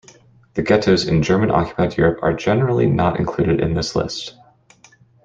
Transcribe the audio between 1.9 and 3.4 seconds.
Europe are generally not